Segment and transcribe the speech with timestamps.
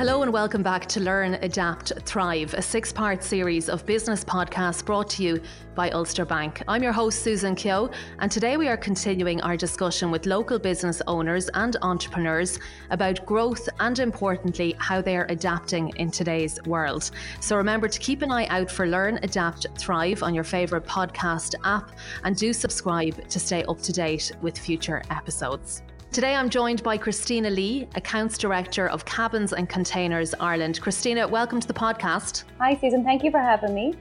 [0.00, 4.82] Hello and welcome back to Learn, Adapt, Thrive, a six part series of business podcasts
[4.82, 5.42] brought to you
[5.74, 6.62] by Ulster Bank.
[6.66, 11.02] I'm your host, Susan Keogh, and today we are continuing our discussion with local business
[11.06, 12.58] owners and entrepreneurs
[12.88, 17.10] about growth and, importantly, how they are adapting in today's world.
[17.40, 21.56] So remember to keep an eye out for Learn, Adapt, Thrive on your favourite podcast
[21.64, 21.90] app
[22.24, 25.82] and do subscribe to stay up to date with future episodes.
[26.12, 30.80] Today I'm joined by Christina Lee, Accounts Director of Cabins and Containers Ireland.
[30.80, 32.42] Christina, welcome to the podcast.
[32.58, 33.04] Hi, Susan.
[33.04, 33.94] Thank you for having me.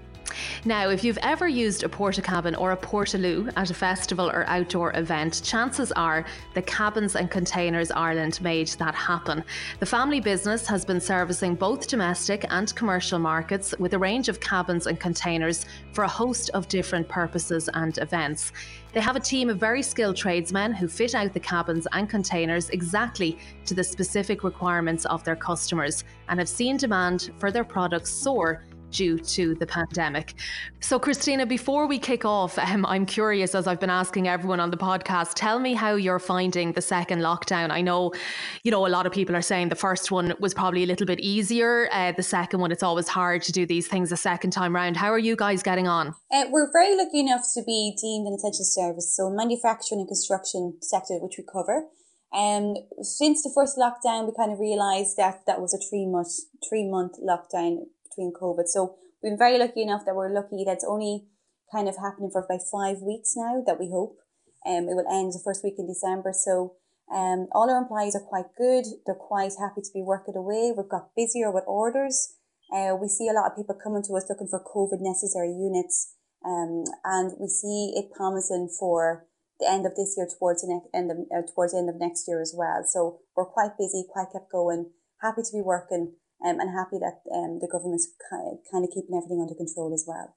[0.65, 4.45] Now, if you've ever used a porta cabin or a Portaloo at a festival or
[4.47, 9.43] outdoor event, chances are the Cabins and Containers Ireland made that happen.
[9.79, 14.39] The family business has been servicing both domestic and commercial markets with a range of
[14.39, 18.51] cabins and containers for a host of different purposes and events.
[18.91, 22.69] They have a team of very skilled tradesmen who fit out the cabins and containers
[22.71, 28.09] exactly to the specific requirements of their customers and have seen demand for their products
[28.09, 30.33] soar due to the pandemic.
[30.79, 34.71] So, Christina, before we kick off, um, I'm curious, as I've been asking everyone on
[34.71, 37.69] the podcast, tell me how you're finding the second lockdown.
[37.71, 38.13] I know,
[38.63, 41.05] you know, a lot of people are saying the first one was probably a little
[41.05, 41.89] bit easier.
[41.91, 44.97] Uh, the second one, it's always hard to do these things a second time round.
[44.97, 46.15] How are you guys getting on?
[46.31, 49.15] Uh, we're very lucky enough to be deemed an essential service.
[49.15, 51.87] So, manufacturing and construction sector, which we cover.
[52.31, 56.29] Um, since the first lockdown, we kind of realised that that was a three month
[56.67, 58.67] three month lockdown between COVID.
[58.67, 61.27] So we've been very lucky enough that we're lucky that's only
[61.71, 64.17] kind of happening for about five weeks now that we hope.
[64.65, 66.33] Um, it will end the first week in December.
[66.33, 66.75] So
[67.13, 68.85] um, all our employees are quite good.
[69.05, 70.73] They're quite happy to be working away.
[70.75, 72.35] We've got busier with orders.
[72.73, 76.15] Uh, we see a lot of people coming to us looking for COVID necessary units.
[76.45, 79.25] Um, and we see it promising for
[79.59, 81.99] the end of this year towards the next end of, uh, towards the end of
[81.99, 82.83] next year as well.
[82.87, 87.21] So we're quite busy, quite kept going, happy to be working um, and happy that
[87.33, 90.35] um, the government's kind of keeping everything under control as well.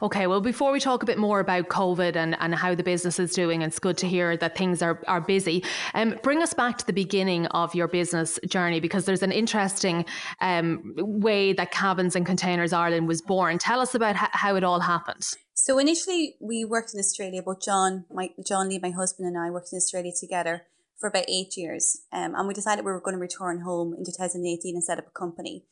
[0.00, 3.18] Okay, well, before we talk a bit more about COVID and, and how the business
[3.18, 5.64] is doing, it's good to hear that things are, are busy.
[5.94, 10.04] Um, bring us back to the beginning of your business journey because there's an interesting
[10.40, 13.58] um, way that Cabins and Containers Ireland was born.
[13.58, 15.26] Tell us about h- how it all happened.
[15.54, 19.50] So initially, we worked in Australia, but John, my John Lee, my husband, and I
[19.50, 20.62] worked in Australia together
[21.02, 21.98] for about eight years.
[22.12, 25.08] Um, and we decided we were going to return home in 2018 and set up
[25.08, 25.64] a company.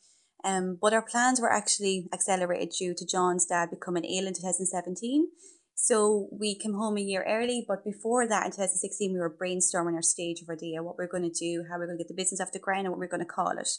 [0.43, 5.29] Um, but our plans were actually accelerated due to John's dad becoming ill in 2017.
[5.75, 9.95] So we came home a year early, but before that, in 2016, we were brainstorming
[9.95, 12.21] our stage of idea, what we're going to do, how we're going to get the
[12.21, 13.69] business off the ground, and what we're going to call it.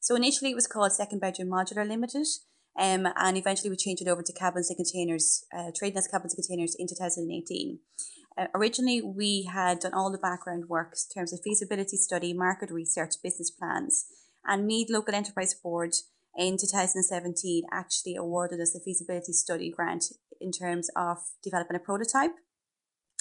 [0.00, 2.26] So initially, it was called Second Bedroom Modular Limited,
[2.78, 6.34] um, and eventually we changed it over to Cabins and Containers, uh, trading as Cabins
[6.34, 7.78] and Containers in 2018.
[8.36, 12.70] Uh, originally, we had done all the background work in terms of feasibility study, market
[12.70, 14.06] research, business plans,
[14.46, 15.94] and Meath Local Enterprise Board
[16.36, 20.04] in 2017 actually awarded us a feasibility study grant
[20.40, 22.32] in terms of developing a prototype.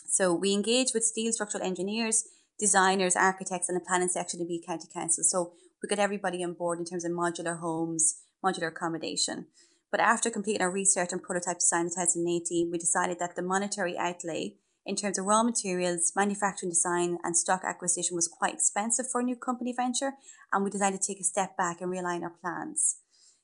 [0.06, 2.24] So we engaged with steel structural engineers,
[2.58, 5.24] designers, architects, and the planning section of Meath County Council.
[5.24, 9.48] So we got everybody on board in terms of modular homes, modular accommodation.
[9.90, 13.98] But after completing our research and prototype design in 2018, we decided that the monetary
[13.98, 14.56] outlay
[14.86, 19.24] in terms of raw materials, manufacturing design, and stock acquisition was quite expensive for a
[19.24, 20.14] new company venture,
[20.52, 22.98] and we decided to take a step back and realign our plans.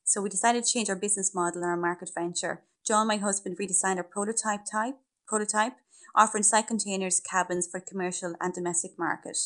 [0.03, 2.63] So we decided to change our business model and our market venture.
[2.85, 4.95] John, my husband, redesigned our prototype type
[5.27, 5.73] prototype,
[6.15, 9.37] offering site containers cabins for commercial and domestic market.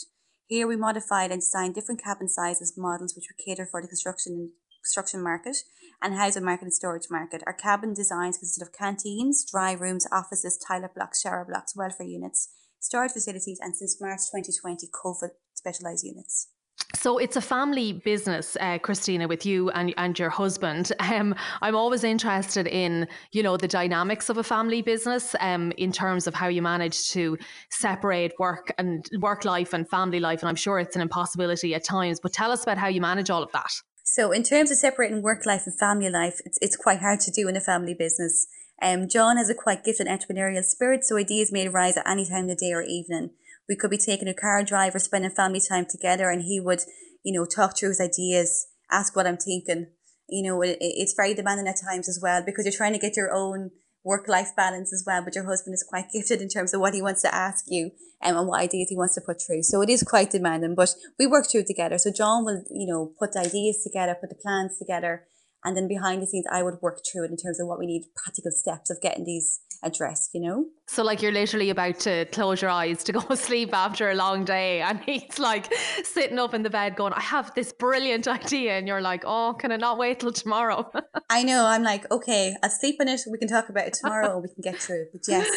[0.45, 4.51] Here we modified and designed different cabin sizes models which would cater for the construction
[4.81, 5.57] construction market
[6.01, 7.43] and housing market and storage market.
[7.45, 12.49] Our cabin designs consist of canteens, dry rooms, offices, toilet blocks, shower blocks, welfare units,
[12.79, 16.47] storage facilities, and since March 2020, COVID specialised units.
[16.95, 20.91] So it's a family business, uh, Christina, with you and, and your husband.
[21.11, 25.91] Um, I'm always interested in, you know, the dynamics of a family business um, in
[25.91, 27.37] terms of how you manage to
[27.69, 30.41] separate work and work life and family life.
[30.41, 33.29] And I'm sure it's an impossibility at times, but tell us about how you manage
[33.29, 33.71] all of that.
[34.13, 37.31] So, in terms of separating work life and family life, it's, it's quite hard to
[37.31, 38.45] do in a family business.
[38.81, 42.49] Um, John has a quite gifted entrepreneurial spirit, so ideas may arise at any time
[42.49, 43.29] of the day or evening.
[43.69, 46.81] We could be taking a car drive or spending family time together, and he would,
[47.23, 49.87] you know, talk through his ideas, ask what I'm thinking.
[50.27, 53.15] You know, it, it's very demanding at times as well because you're trying to get
[53.15, 53.71] your own
[54.03, 55.23] work life balance as well.
[55.23, 57.91] But your husband is quite gifted in terms of what he wants to ask you
[58.23, 59.63] um, and what ideas he wants to put through.
[59.63, 61.97] So it is quite demanding, but we work through together.
[61.97, 65.25] So John will, you know, put the ideas together, put the plans together,
[65.63, 67.85] And then behind the scenes, I would work through it in terms of what we
[67.85, 70.65] need practical steps of getting these addressed, you know?
[70.87, 74.15] So, like, you're literally about to close your eyes to go to sleep after a
[74.15, 75.71] long day, and he's like
[76.03, 78.77] sitting up in the bed going, I have this brilliant idea.
[78.77, 80.91] And you're like, oh, can I not wait till tomorrow?
[81.29, 81.65] I know.
[81.65, 83.21] I'm like, okay, I'll sleep on it.
[83.29, 85.05] We can talk about it tomorrow or we can get through.
[85.11, 85.47] But yes,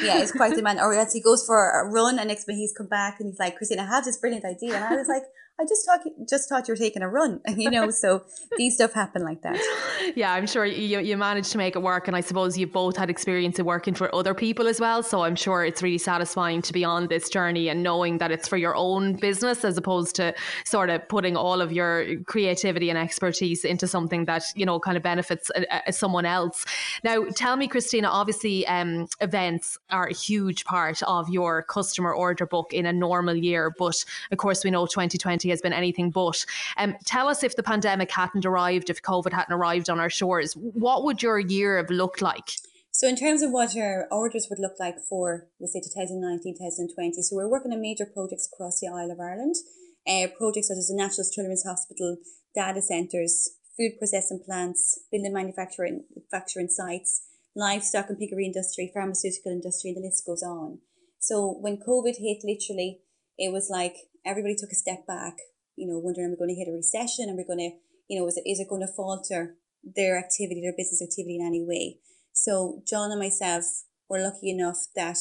[0.00, 0.78] yeah, it's quite the man.
[0.78, 3.38] Or else he goes for a run, and next minute he's come back and he's
[3.38, 4.76] like, Christine, I have this brilliant idea.
[4.76, 5.24] And I was like,
[5.60, 7.90] I just thought just thought you were taking a run, you know.
[7.90, 8.24] So
[8.56, 9.58] these stuff happen like that.
[10.14, 12.96] Yeah, I'm sure you you managed to make it work, and I suppose you both
[12.96, 15.02] had experience of working for other people as well.
[15.02, 18.48] So I'm sure it's really satisfying to be on this journey and knowing that it's
[18.48, 20.34] for your own business as opposed to
[20.64, 24.96] sort of putting all of your creativity and expertise into something that you know kind
[24.96, 26.64] of benefits a, a, someone else.
[27.04, 28.08] Now, tell me, Christina.
[28.08, 33.36] Obviously, um, events are a huge part of your customer order book in a normal
[33.36, 36.44] year, but of course, we know 2020 has been anything but.
[36.76, 40.54] Um, tell us if the pandemic hadn't arrived, if COVID hadn't arrived on our shores,
[40.54, 42.50] what would your year have looked like?
[42.90, 47.22] So in terms of what our orders would look like for, let's say 2019, 2020,
[47.22, 49.54] so we're working on major projects across the Isle of Ireland.
[50.08, 52.16] Uh, projects such as the National Children's Hospital,
[52.54, 57.22] data centres, food processing plants, building manufacturing, manufacturing sites,
[57.54, 60.78] livestock and piggery industry, pharmaceutical industry, and the list goes on.
[61.20, 63.00] So when COVID hit, literally,
[63.36, 65.36] it was like everybody took a step back,
[65.76, 67.30] you know, wondering, are we going to hit a recession?
[67.30, 67.70] Are we going to,
[68.08, 71.46] you know, is it, is it going to falter their activity, their business activity in
[71.46, 71.98] any way?
[72.32, 73.64] So John and myself
[74.08, 75.18] were lucky enough that,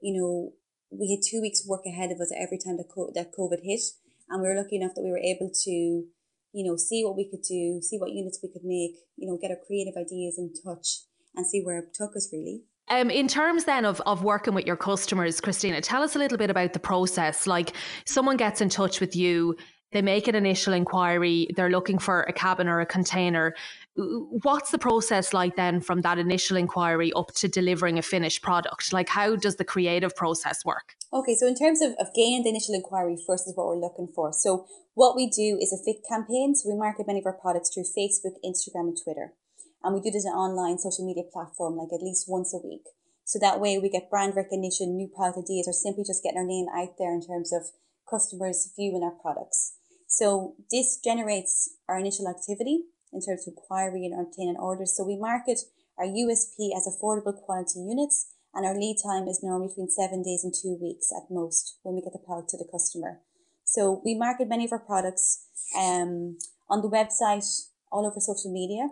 [0.00, 0.52] you know,
[0.90, 3.82] we had two weeks work ahead of us every time that, co- that COVID hit.
[4.28, 7.28] And we were lucky enough that we were able to, you know, see what we
[7.28, 10.52] could do, see what units we could make, you know, get our creative ideas in
[10.52, 11.02] touch
[11.34, 12.62] and see where it took us really.
[12.90, 16.36] Um, in terms then of, of working with your customers, Christina, tell us a little
[16.36, 17.46] bit about the process.
[17.46, 17.72] Like
[18.04, 19.56] someone gets in touch with you,
[19.92, 23.54] they make an initial inquiry, they're looking for a cabin or a container.
[23.96, 28.92] What's the process like then from that initial inquiry up to delivering a finished product?
[28.92, 30.96] Like how does the creative process work?
[31.12, 34.08] Okay, so in terms of, of gaining the initial inquiry, first is what we're looking
[34.14, 34.32] for.
[34.32, 36.56] So what we do is a fit campaign.
[36.56, 39.32] So we market many of our products through Facebook, Instagram, and Twitter.
[39.82, 42.84] And we do this an online social media platform like at least once a week.
[43.24, 46.46] So that way we get brand recognition, new product ideas, or simply just getting our
[46.46, 47.70] name out there in terms of
[48.08, 49.76] customers viewing our products.
[50.06, 54.96] So this generates our initial activity in terms of inquiry and obtaining orders.
[54.96, 55.60] So we market
[55.98, 60.42] our USP as affordable quality units and our lead time is normally between seven days
[60.42, 63.20] and two weeks at most when we get the product to the customer.
[63.64, 65.46] So we market many of our products
[65.76, 66.38] um,
[66.68, 67.46] on the website,
[67.92, 68.88] all over social media.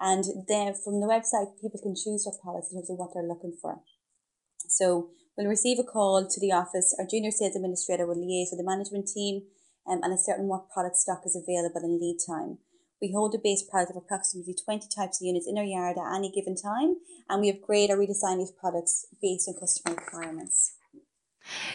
[0.00, 3.26] And then from the website, people can choose their products in terms of what they're
[3.26, 3.82] looking for.
[4.68, 6.94] So we'll receive a call to the office.
[6.98, 9.42] Our junior sales administrator will liaise with the management team
[9.90, 12.58] um, and ascertain what product stock is available in lead time.
[13.00, 16.16] We hold a base product of approximately 20 types of units in our yard at
[16.16, 16.96] any given time,
[17.28, 20.77] and we upgrade or redesign these products based on customer requirements.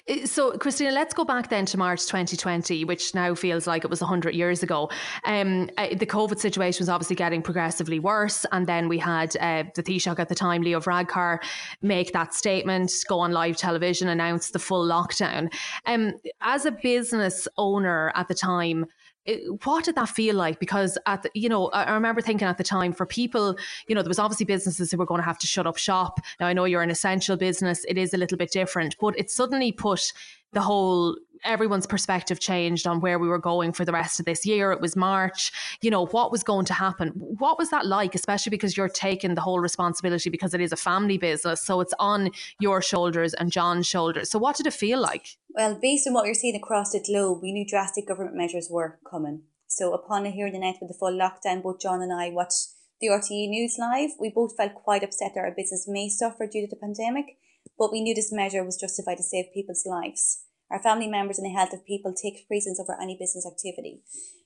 [0.09, 3.89] Uh, so, Christina, let's go back then to March 2020, which now feels like it
[3.89, 4.89] was 100 years ago.
[5.25, 8.45] Um, uh, the COVID situation was obviously getting progressively worse.
[8.51, 11.39] And then we had uh, the Taoiseach at the time, Leo Varadkar,
[11.81, 15.53] make that statement, go on live television, announce the full lockdown.
[15.85, 18.85] Um, as a business owner at the time,
[19.25, 20.59] Eh, what did that feel like?
[20.59, 24.01] Because at the, you know, I remember thinking at the time for people, you know,
[24.01, 26.19] there was obviously businesses who were going to have to shut up shop.
[26.39, 29.31] Now I know you're an essential business; it is a little bit different, but it
[29.31, 30.11] suddenly put
[30.51, 34.45] the whole everyone's perspective changed on where we were going for the rest of this
[34.45, 34.71] year.
[34.71, 37.09] It was March, you know, what was going to happen?
[37.09, 40.77] What was that like, especially because you're taking the whole responsibility because it is a
[40.77, 41.61] family business.
[41.61, 44.29] So it's on your shoulders and John's shoulders.
[44.29, 45.37] So what did it feel like?
[45.53, 48.99] Well, based on what you're seeing across the globe, we knew drastic government measures were
[49.09, 49.43] coming.
[49.67, 52.69] So upon hearing the night with the full lockdown, both John and I watched
[52.99, 54.11] the RTE News Live.
[54.19, 57.37] We both felt quite upset that our business may suffer due to the pandemic,
[57.77, 60.43] but we knew this measure was justified to save people's lives.
[60.71, 64.01] Our family members and the health of people take precedence over any business activity.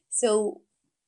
[0.09, 0.61] So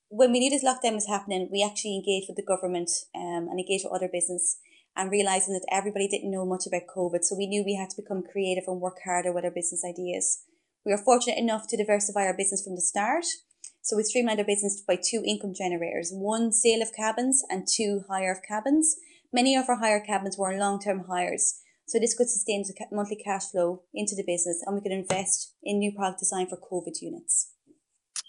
[0.08, 3.60] when we knew this lockdown was happening, we actually engaged with the government um, and
[3.60, 4.58] engaged with other business
[5.00, 7.24] and realizing that everybody didn't know much about COVID.
[7.24, 10.44] So we knew we had to become creative and work harder with our business ideas.
[10.86, 13.24] We were fortunate enough to diversify our business from the start.
[13.82, 18.04] So we streamlined our business by two income generators, one sale of cabins and two
[18.10, 18.98] hire of cabins.
[19.32, 21.62] Many of our hire cabins were long-term hires.
[21.88, 25.56] So this could sustain the monthly cash flow into the business and we could invest
[25.64, 27.54] in new product design for COVID units.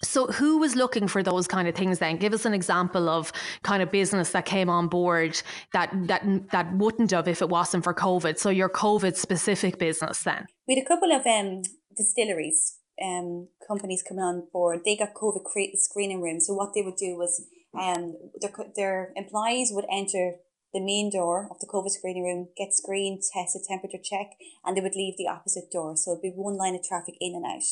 [0.03, 2.17] So, who was looking for those kind of things then?
[2.17, 5.41] Give us an example of kind of business that came on board
[5.73, 8.39] that that that wouldn't have if it wasn't for COVID.
[8.39, 10.47] So, your COVID specific business then?
[10.67, 11.63] We had a couple of um,
[11.97, 14.81] distilleries um, companies coming on board.
[14.85, 15.43] They got COVID
[15.77, 16.47] screening rooms.
[16.47, 20.43] So, what they would do was Um, their, their employees would enter
[20.75, 24.81] the main door of the COVID screening room, get screened, tested, temperature check, and they
[24.81, 25.97] would leave the opposite door.
[25.97, 27.63] So it'd be one line of traffic in and out.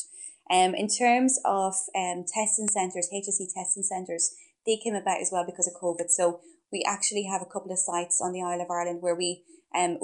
[0.50, 4.34] Um, in terms of um, testing centres, HSE testing centres,
[4.66, 6.10] they came about as well because of COVID.
[6.10, 6.40] So
[6.72, 9.98] we actually have a couple of sites on the Isle of Ireland where we um,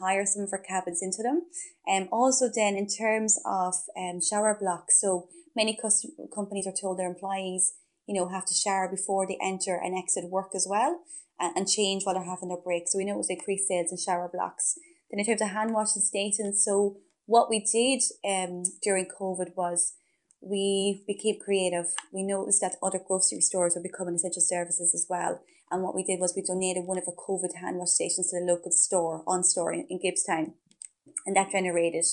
[0.00, 1.42] hire some of our cabins into them.
[1.88, 6.98] Um, also then in terms of um, shower blocks, so many custom- companies are told
[6.98, 7.74] their employees,
[8.06, 11.00] you know, have to shower before they enter and exit work as well
[11.38, 12.84] and, and change while they're having their break.
[12.88, 14.78] So we know it was increased sales in shower blocks.
[15.10, 16.96] Then in terms of hand washing stations, so
[17.26, 19.94] what we did um during COVID was
[20.40, 21.86] we became creative.
[22.12, 25.42] We noticed that other grocery stores were becoming essential services as well.
[25.70, 28.38] And what we did was we donated one of our COVID hand wash stations to
[28.38, 30.52] the local store, on store in, in Gibbstown.
[31.26, 32.04] And that generated,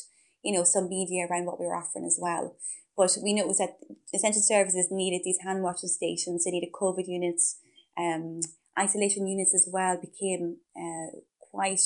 [0.43, 2.55] you know, some media around what we were offering as well.
[2.97, 3.77] But we noticed that
[4.13, 7.57] essential services needed these hand washing stations, they needed COVID units,
[7.97, 8.39] um,
[8.79, 11.81] isolation units as well became uh, quite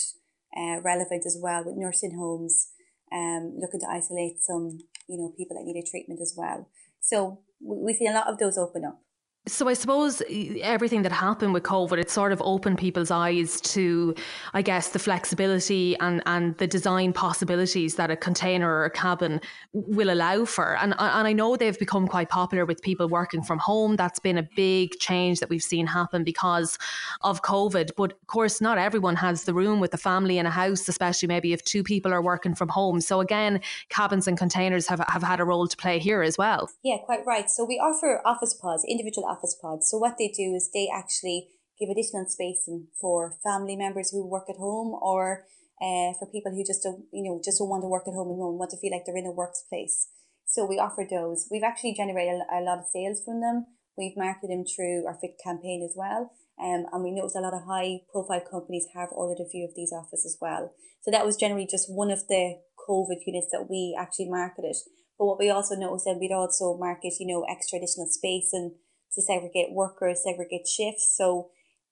[0.55, 2.69] uh, relevant as well with nursing homes
[3.11, 6.69] um, looking to isolate some you know people that needed treatment as well.
[6.99, 9.01] So we see a lot of those open up
[9.47, 10.21] so I suppose
[10.61, 14.13] everything that happened with COVID, it sort of opened people's eyes to,
[14.53, 19.41] I guess, the flexibility and, and the design possibilities that a container or a cabin
[19.73, 20.77] will allow for.
[20.77, 23.95] And, and I know they've become quite popular with people working from home.
[23.95, 26.77] That's been a big change that we've seen happen because
[27.21, 27.91] of COVID.
[27.95, 31.27] But of course, not everyone has the room with the family in a house, especially
[31.27, 33.01] maybe if two people are working from home.
[33.01, 36.69] So again, cabins and containers have, have had a role to play here as well.
[36.83, 37.49] Yeah, quite right.
[37.49, 39.89] So we offer office pods, individual office pods.
[39.89, 44.49] So what they do is they actually give additional spacing for family members who work
[44.49, 45.45] at home or
[45.79, 48.29] uh, for people who just don't, you know, just don't want to work at home
[48.29, 50.09] and want to feel like they're in a workplace.
[50.45, 51.47] So we offer those.
[51.51, 53.67] We've actually generated a lot of sales from them.
[53.97, 56.31] We've marketed them through our Fit campaign as well.
[56.57, 59.75] Um, and we noticed a lot of high profile companies have ordered a few of
[59.75, 60.73] these offers as well.
[61.01, 62.57] So that was generally just one of the
[62.89, 64.75] COVID units that we actually marketed.
[65.19, 68.71] But what we also noticed that we'd also market, you know, extra additional space and
[69.17, 71.13] to segregate workers, segregate shifts.
[71.17, 71.49] So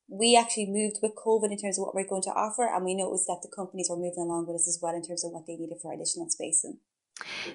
[0.07, 2.95] we actually moved with COVID in terms of what we're going to offer, and we
[2.95, 5.47] noticed that the companies were moving along with us as well in terms of what
[5.47, 6.77] they needed for additional spacing.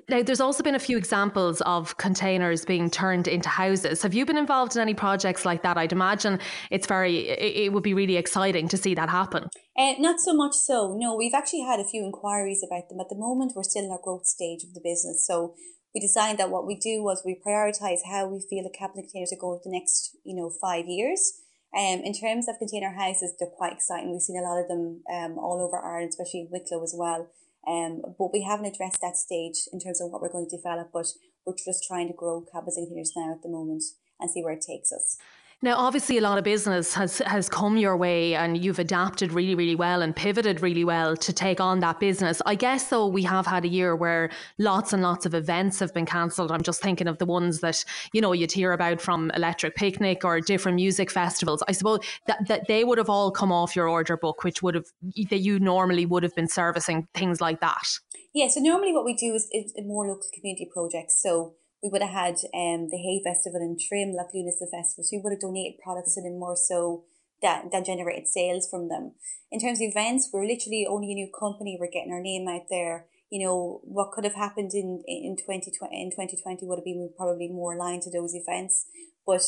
[0.08, 4.02] Now, there's also been a few examples of containers being turned into houses.
[4.02, 5.76] Have you been involved in any projects like that?
[5.76, 9.48] I'd imagine it's very, it, would be really exciting to see that happen.
[9.76, 10.96] Uh, not so much so.
[10.98, 13.00] No, we've actually had a few inquiries about them.
[13.00, 15.26] At the moment, we're still in our growth stage of the business.
[15.26, 15.54] So
[15.94, 19.32] we designed that what we do was we prioritize how we feel the cabinet containers
[19.32, 21.42] are going the next, you know, five years.
[21.76, 24.10] Um, in terms of container houses, they're quite exciting.
[24.10, 27.28] We've seen a lot of them um, all over Ireland, especially in Wicklow as well.
[27.66, 30.90] Um, but we haven't addressed that stage in terms of what we're going to develop,
[30.92, 31.06] but
[31.44, 33.82] we're just trying to grow and containers now at the moment
[34.18, 35.18] and see where it takes us.
[35.62, 39.54] Now, obviously, a lot of business has has come your way, and you've adapted really,
[39.54, 42.40] really well and pivoted really well to take on that business.
[42.46, 45.92] I guess, though, we have had a year where lots and lots of events have
[45.92, 46.50] been cancelled.
[46.50, 50.24] I'm just thinking of the ones that you know you'd hear about from Electric Picnic
[50.24, 51.62] or different music festivals.
[51.68, 54.76] I suppose that that they would have all come off your order book, which would
[54.76, 54.86] have
[55.28, 57.86] that you normally would have been servicing things like that.
[58.32, 61.20] Yeah, so normally what we do is, is more local community projects.
[61.20, 65.04] So we would have had um the Hay Festival in Trim, Loch Luna's festival.
[65.04, 67.04] So we would have donated products to them more so
[67.42, 69.12] that that generated sales from them.
[69.50, 71.76] In terms of events, we're literally only a new company.
[71.78, 73.06] We're getting our name out there.
[73.30, 76.84] You know what could have happened in in twenty twenty in twenty twenty would have
[76.84, 78.86] been probably more aligned to those events,
[79.26, 79.42] but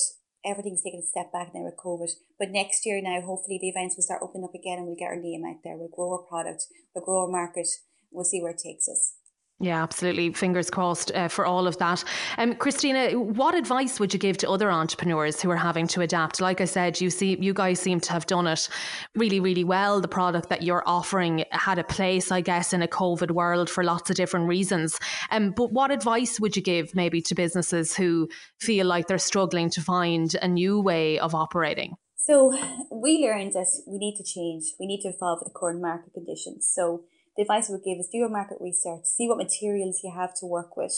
[0.45, 2.11] everything's taken a step back now with COVID.
[2.39, 5.13] But next year now, hopefully the events will start opening up again and we'll get
[5.13, 5.77] our name out there.
[5.77, 7.69] We'll grow our product, we'll grow our market.
[8.13, 9.15] We'll see where it takes us.
[9.63, 10.33] Yeah, absolutely.
[10.33, 12.03] Fingers crossed uh, for all of that.
[12.37, 16.41] Um, Christina, what advice would you give to other entrepreneurs who are having to adapt?
[16.41, 18.69] Like I said, you see, you guys seem to have done it
[19.15, 20.01] really, really well.
[20.01, 23.85] The product that you're offering had a place, I guess, in a COVID world for
[23.85, 24.99] lots of different reasons.
[25.31, 28.29] Um, but what advice would you give maybe to businesses who
[28.59, 31.95] feel like they're struggling to find a new way of operating?
[32.17, 32.53] So
[32.91, 34.75] we learned that we need to change.
[34.81, 36.69] We need to evolve with the current market conditions.
[36.75, 37.05] So
[37.37, 40.35] the advice I would give is do your market research, see what materials you have
[40.41, 40.93] to work with.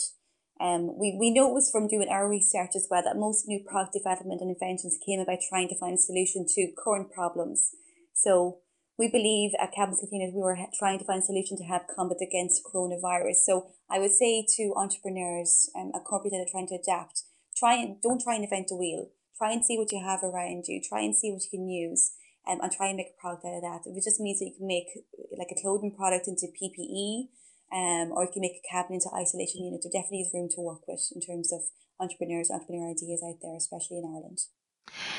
[0.59, 4.41] Um, we, we noticed from doing our research as well that most new product development
[4.41, 7.71] and inventions came about trying to find a solution to current problems.
[8.13, 8.59] So
[8.97, 12.19] we believe at Cabins Containers we were trying to find a solution to help combat
[12.21, 13.43] against coronavirus.
[13.43, 17.23] So I would say to entrepreneurs um, a companies that are trying to adapt,
[17.57, 19.09] try and don't try and invent the wheel.
[19.37, 20.81] Try and see what you have around you.
[20.81, 22.13] Try and see what you can use
[22.47, 23.89] um, and try and make a product out of that.
[23.89, 24.89] If it just means that you can make
[25.37, 27.29] like a clothing product into PPE,
[27.73, 30.61] um, or you can make a cabin into isolation unit, there definitely is room to
[30.61, 31.61] work with in terms of
[31.99, 34.39] entrepreneurs, entrepreneur ideas out there, especially in Ireland.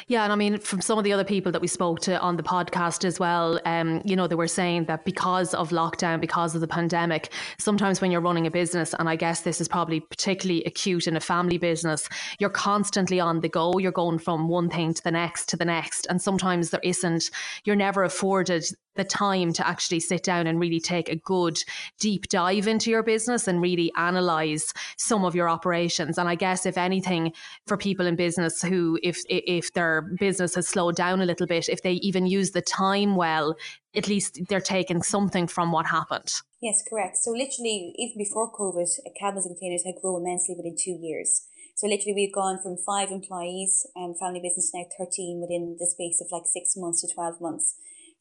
[0.06, 2.36] Yeah, and I mean, from some of the other people that we spoke to on
[2.36, 6.54] the podcast as well, um, you know, they were saying that because of lockdown, because
[6.54, 10.00] of the pandemic, sometimes when you're running a business, and I guess this is probably
[10.00, 12.08] particularly acute in a family business,
[12.38, 13.78] you're constantly on the go.
[13.78, 17.30] You're going from one thing to the next to the next, and sometimes there isn't.
[17.64, 18.64] You're never afforded
[18.96, 21.58] the time to actually sit down and really take a good
[22.00, 26.18] deep dive into your business and really analyze some of your operations.
[26.18, 27.32] And I guess if anything,
[27.66, 31.68] for people in business who if if their business has slowed down a little bit,
[31.68, 33.56] if they even use the time well,
[33.94, 36.32] at least they're taking something from what happened.
[36.60, 37.16] Yes, correct.
[37.18, 38.88] So literally, even before COVID,
[39.18, 41.46] cabins and containers had grown immensely within two years.
[41.74, 45.86] So literally, we've gone from five employees and um, family business now thirteen within the
[45.86, 47.76] space of like six months to twelve months.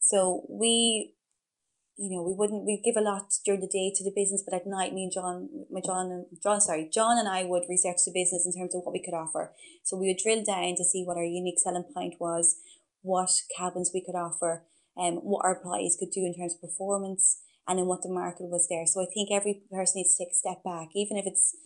[0.08, 1.14] So we,
[1.96, 4.54] you know, we wouldn't we give a lot during the day to the business, but
[4.54, 7.98] at night, me and John, my John and John, sorry, John and I would research
[8.04, 9.52] the business in terms of what we could offer.
[9.82, 12.56] So we would drill down to see what our unique selling point was,
[13.02, 14.64] what cabins we could offer,
[14.96, 18.08] and um, what our employees could do in terms of performance, and then what the
[18.08, 18.86] market was there.
[18.86, 21.56] So I think every person needs to take a step back, even if it's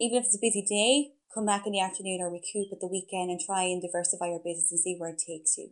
[0.00, 2.88] even if it's a busy day come back in the afternoon or recoup at the
[2.88, 5.70] weekend and try and diversify your business and see where it takes you.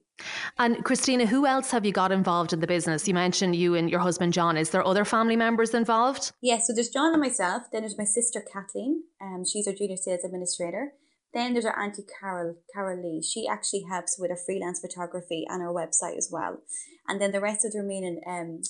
[0.58, 3.08] And Christina, who else have you got involved in the business?
[3.08, 4.56] You mentioned you and your husband John.
[4.56, 6.32] Is there other family members involved?
[6.40, 7.64] Yes, yeah, so there's John and myself.
[7.72, 9.02] Then there's my sister Kathleen.
[9.20, 10.92] Um, she's our junior sales administrator.
[11.34, 13.22] Then there's our auntie Carol, Carol Lee.
[13.22, 16.62] She actually helps with our freelance photography and our website as well.
[17.06, 18.62] And then the rest of the remaining um,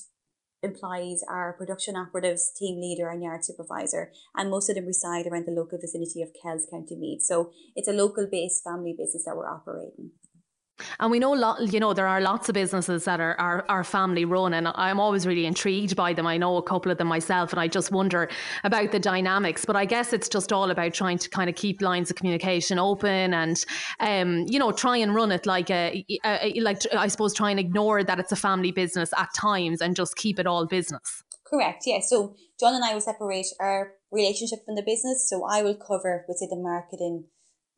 [0.62, 5.46] employees are production operatives, team leader, and yard supervisor, and most of them reside around
[5.46, 7.22] the local vicinity of Kells, County Meath.
[7.22, 10.10] So it's a local based family business that we're operating.
[11.00, 13.84] And we know, lot, you know, there are lots of businesses that are, are, are
[13.84, 16.26] family run, and I'm always really intrigued by them.
[16.26, 18.28] I know a couple of them myself, and I just wonder
[18.64, 19.64] about the dynamics.
[19.64, 22.78] But I guess it's just all about trying to kind of keep lines of communication
[22.78, 23.64] open, and
[24.00, 27.60] um, you know, try and run it like a, a, like I suppose try and
[27.60, 31.22] ignore that it's a family business at times, and just keep it all business.
[31.48, 31.84] Correct.
[31.86, 32.00] Yeah.
[32.00, 35.28] So John and I will separate our relationship from the business.
[35.28, 37.24] So I will cover, let's say, the marketing,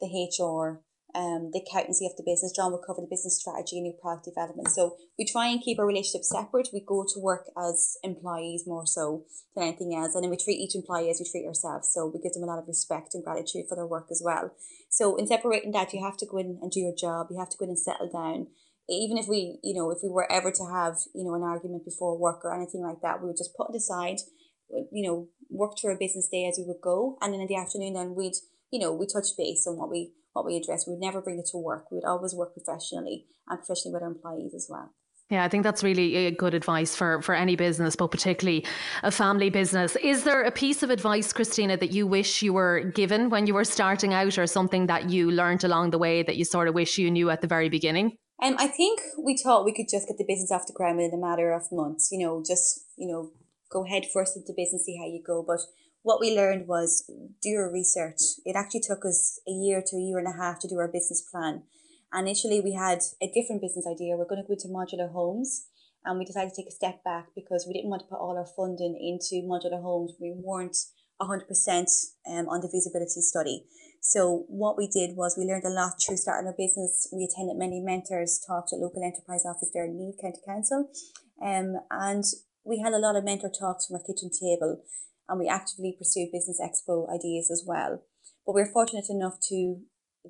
[0.01, 0.83] the HR,
[1.15, 2.53] um, the accountancy of the business.
[2.55, 4.69] John will cover the business strategy and new product development.
[4.69, 6.69] So we try and keep our relationship separate.
[6.73, 10.15] We go to work as employees more so than anything else.
[10.15, 11.91] And then we treat each employee as we treat ourselves.
[11.93, 14.55] So we give them a lot of respect and gratitude for their work as well.
[14.89, 17.29] So in separating that, you have to go in and do your job.
[17.31, 18.49] You have to go in and settle down.
[18.89, 21.85] Even if we, you know, if we were ever to have, you know, an argument
[21.85, 24.19] before work or anything like that, we would just put it aside,
[24.91, 27.17] you know, work through our business day as we would go.
[27.21, 28.35] And then in the afternoon, then we'd,
[28.73, 30.87] you know, we touch base on what we what we address.
[30.87, 31.91] We would never bring it to work.
[31.91, 34.93] We would always work professionally and professionally with our employees as well.
[35.31, 38.67] Yeah, I think that's really good advice for, for any business, but particularly
[39.05, 39.95] a family business.
[40.03, 43.55] Is there a piece of advice, Christina, that you wish you were given when you
[43.55, 46.75] were starting out, or something that you learned along the way that you sort of
[46.75, 48.17] wish you knew at the very beginning?
[48.43, 51.15] Um, I think we thought we could just get the business off the ground in
[51.15, 52.09] a matter of months.
[52.11, 53.31] You know, just you know,
[53.71, 55.45] go head first into business, see how you go.
[55.47, 55.61] But
[56.03, 57.05] what we learned was
[57.43, 58.21] do your research.
[58.45, 60.89] It actually took us a year to a year and a half to do our
[60.89, 61.63] business plan.
[62.17, 64.17] initially, we had a different business idea.
[64.17, 65.67] We're going to go into modular homes,
[66.05, 68.39] and we decided to take a step back because we didn't want to put all
[68.39, 70.15] our funding into modular homes.
[70.19, 70.77] We weren't
[71.21, 71.45] 100%
[72.27, 73.65] um, on the feasibility study.
[74.01, 77.07] So what we did was we learned a lot through starting our business.
[77.13, 80.89] We attended many mentors, talked at local enterprise office there in Meath County Council,
[81.45, 82.25] um, and
[82.65, 84.83] we had a lot of mentor talks from our kitchen table
[85.31, 88.03] and we actively pursue Business Expo ideas as well.
[88.45, 89.81] But we're fortunate enough to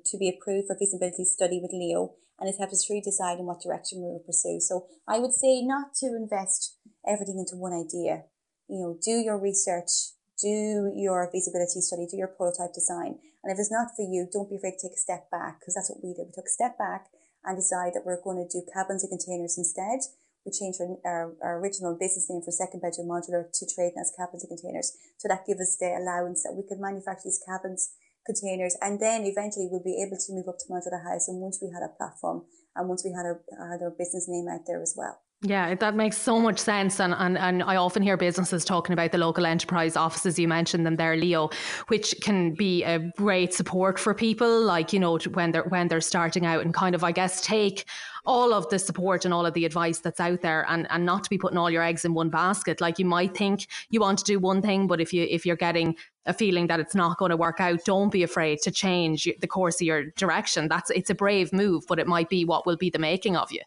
[0.05, 3.45] to be approved for feasibility study with Leo and it helps us really decide in
[3.45, 4.57] what direction we will pursue.
[4.59, 8.25] So I would say not to invest everything into one idea.
[8.67, 13.21] You know, do your research, do your feasibility study, do your prototype design.
[13.45, 15.77] And if it's not for you, don't be afraid to take a step back because
[15.77, 16.33] that's what we did.
[16.33, 17.13] We took a step back
[17.45, 20.01] and decided that we're going to do cabins and containers instead
[20.45, 24.13] we changed our, our, our, original business name for second bedroom modular to trading as
[24.17, 24.97] cabins and containers.
[25.17, 27.93] So that gave us the allowance that we could manufacture these cabins,
[28.25, 31.29] containers, and then eventually we'll be able to move up to modular house.
[31.29, 34.49] And once we had a platform and once we had our, had our business name
[34.49, 35.21] out there as well.
[35.43, 36.99] Yeah, that makes so much sense.
[36.99, 40.37] And, and, and I often hear businesses talking about the local enterprise offices.
[40.37, 41.49] You mentioned them there, Leo,
[41.87, 45.99] which can be a great support for people, like, you know, when they're, when they're
[45.99, 47.85] starting out and kind of, I guess, take
[48.23, 51.23] all of the support and all of the advice that's out there and, and not
[51.23, 52.79] to be putting all your eggs in one basket.
[52.79, 55.55] Like you might think you want to do one thing, but if you, if you're
[55.55, 55.95] getting
[56.27, 59.47] a feeling that it's not going to work out, don't be afraid to change the
[59.47, 60.67] course of your direction.
[60.67, 63.51] That's, it's a brave move, but it might be what will be the making of
[63.51, 63.61] you.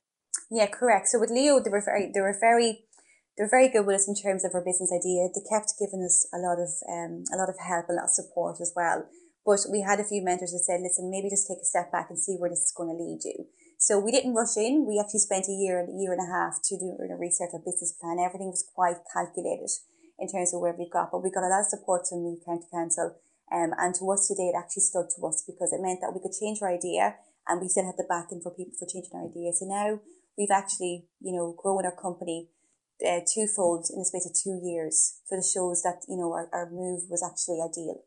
[0.51, 1.09] Yeah, correct.
[1.09, 2.85] So with Leo, they were very, they were very,
[3.37, 5.29] they were very good with us in terms of our business idea.
[5.33, 8.15] They kept giving us a lot of, um, a lot of help, a lot of
[8.15, 9.09] support as well.
[9.45, 12.09] But we had a few mentors that said, listen, maybe just take a step back
[12.09, 13.45] and see where this is going to lead you.
[13.77, 14.89] So we didn't rush in.
[14.89, 17.53] We actually spent a year and a year and a half to do a research
[17.53, 18.17] our business plan.
[18.17, 19.69] Everything was quite calculated
[20.19, 22.41] in terms of where we got, but we got a lot of support from the
[22.47, 23.21] county council.
[23.53, 26.25] Um, and to us today, it actually stood to us because it meant that we
[26.25, 29.29] could change our idea and we still had the backing for people for changing our
[29.29, 29.53] idea.
[29.53, 30.01] So now
[30.37, 32.49] we've actually, you know, grown our company
[33.07, 35.21] uh, twofold in the space of two years.
[35.27, 38.05] So it shows that, you know, our, our move was actually ideal.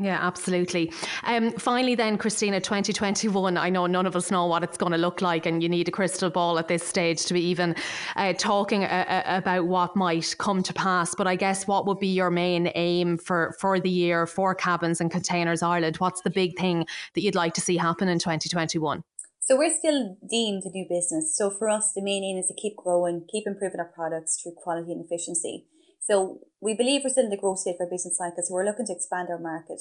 [0.00, 0.90] Yeah, absolutely.
[1.24, 4.98] Um, finally, then, Christina, 2021, I know none of us know what it's going to
[4.98, 7.76] look like, and you need a crystal ball at this stage to be even
[8.16, 11.14] uh, talking uh, uh, about what might come to pass.
[11.14, 15.02] But I guess what would be your main aim for, for the year for Cabins
[15.02, 15.96] and Containers Ireland?
[15.98, 19.04] What's the big thing that you'd like to see happen in 2021?
[19.40, 21.34] So we're still deemed to do business.
[21.36, 24.52] So for us, the main aim is to keep growing, keep improving our products through
[24.56, 25.66] quality and efficiency.
[25.98, 28.42] So we believe we're still in the growth state for our business cycle.
[28.44, 29.80] So we're looking to expand our market.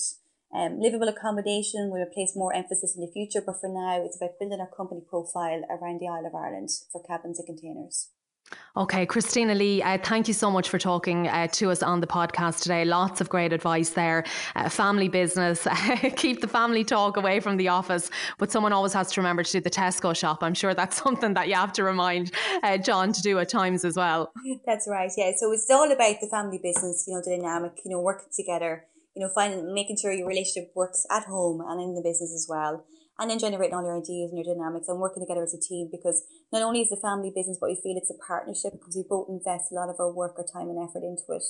[0.56, 4.18] Um, livable accommodation we will place more emphasis in the future, but for now, it's
[4.18, 8.10] about building our company profile around the Isle of Ireland for cabins and containers.
[8.78, 12.08] Okay, Christina Lee, uh, thank you so much for talking uh, to us on the
[12.08, 12.86] podcast today.
[12.86, 14.24] Lots of great advice there.
[14.56, 15.68] Uh, family business,
[16.16, 19.52] keep the family talk away from the office, but someone always has to remember to
[19.52, 20.44] do the Tesco shop.
[20.44, 22.32] I'm sure that's something that you have to remind
[22.64, 24.32] uh, John to do at times as well.
[24.66, 25.32] That's right, yeah.
[25.36, 28.86] So it's all about the family business, you know, the dynamic, you know, working together,
[29.16, 32.48] you know, finding, making sure your relationship works at home and in the business as
[32.48, 32.86] well
[33.20, 35.90] and then generating all your ideas and your dynamics and working together as a team
[35.92, 39.04] because not only is a family business, but we feel it's a partnership because we
[39.04, 41.44] both invest a lot of our work, our time and effort into it.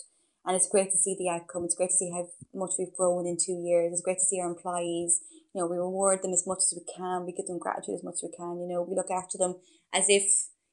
[0.46, 1.66] And it's great to see the outcome.
[1.66, 2.26] It's great to see how
[2.58, 3.94] much we've grown in two years.
[3.94, 5.22] It's great to see our employees.
[5.54, 7.26] You know, we reward them as much as we can.
[7.26, 8.58] We give them gratitude as much as we can.
[8.58, 9.62] You know, we look after them
[9.94, 10.26] as if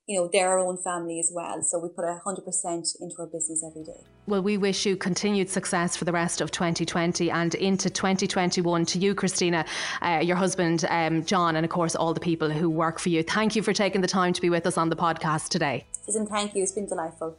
[0.07, 1.63] you know, our own family as well.
[1.63, 4.01] So we put 100% into our business every day.
[4.27, 8.99] Well, we wish you continued success for the rest of 2020 and into 2021 to
[8.99, 9.65] you, Christina,
[10.03, 13.23] uh, your husband, um, John, and of course, all the people who work for you.
[13.23, 15.85] Thank you for taking the time to be with us on the podcast today.
[16.07, 16.63] Listen, thank you.
[16.63, 17.37] It's been delightful.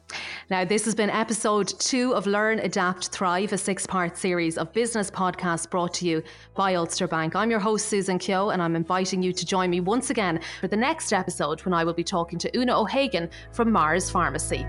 [0.50, 4.74] Now, this has been episode two of Learn, Adapt, Thrive, a six part series of
[4.74, 6.22] business podcasts brought to you
[6.56, 7.36] by Ulster Bank.
[7.36, 10.68] I'm your host, Susan Keogh, and I'm inviting you to join me once again for
[10.68, 14.66] the next episode when I will be talking to Una O'Hagan from Mars Pharmacy.